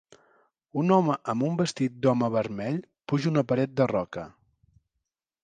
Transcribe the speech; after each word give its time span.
Un 0.83 0.93
home 0.95 1.17
amb 1.33 1.45
un 1.47 1.59
vestit 1.59 1.99
d'home 2.05 2.31
vermell 2.37 2.81
puja 3.13 3.31
una 3.35 3.45
paret 3.53 3.77
de 3.83 3.89
roca 3.95 4.27